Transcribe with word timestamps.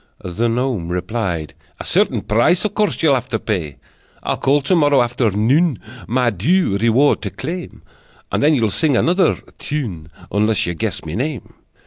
The 0.23 0.49
gnome 0.49 0.87
replied: 0.89 1.53
"A 1.79 1.85
certain 1.85 2.21
price 2.23 2.65
Of 2.65 2.73
course 2.73 3.03
you'll 3.03 3.13
have 3.13 3.29
to 3.29 3.37
pay. 3.37 3.77
I'll 4.23 4.35
call 4.37 4.61
to 4.61 4.75
morrow 4.75 4.99
afternoon, 4.99 5.77
My 6.07 6.31
due 6.31 6.75
reward 6.79 7.21
to 7.21 7.29
claim, 7.29 7.83
And 8.31 8.41
then 8.41 8.55
you'll 8.55 8.71
sing 8.71 8.97
another 8.97 9.35
tune 9.59 10.09
Unless 10.31 10.65
you 10.65 10.73
guess 10.73 11.05
my 11.05 11.13
name!" 11.13 11.53